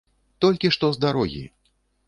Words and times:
Толькі 0.45 0.71
што 0.77 0.91
з 0.95 1.03
дарогі! 1.05 1.45